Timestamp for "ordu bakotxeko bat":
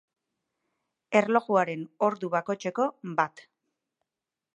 2.07-3.45